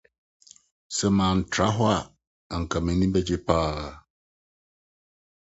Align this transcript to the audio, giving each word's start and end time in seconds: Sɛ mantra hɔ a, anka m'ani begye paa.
Sɛ 0.95 1.07
mantra 1.17 1.67
hɔ 1.75 1.83
a, 1.97 1.97
anka 2.53 2.77
m'ani 2.85 3.05
begye 3.13 3.37
paa. 3.47 3.79